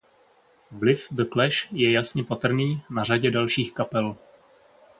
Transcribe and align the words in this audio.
Vliv 0.71 1.07
The 1.11 1.25
Clash 1.33 1.67
je 1.71 1.91
jasně 1.91 2.23
patrný 2.23 2.81
na 2.89 3.03
řadě 3.03 3.31
dalších 3.31 3.73
kapel. 3.73 4.15